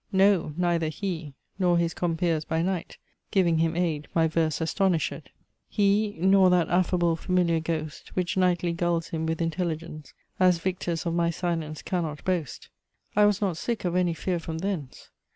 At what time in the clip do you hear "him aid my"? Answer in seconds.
3.59-4.27